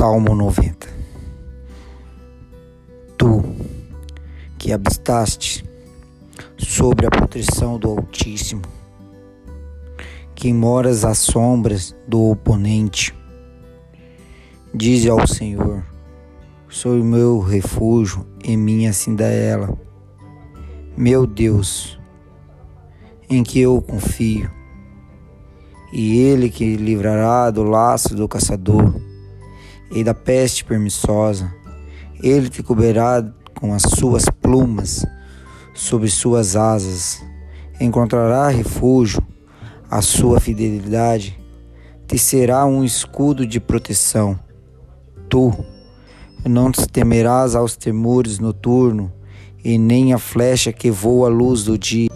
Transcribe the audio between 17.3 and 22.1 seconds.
refúgio e minha cindaela, meu Deus,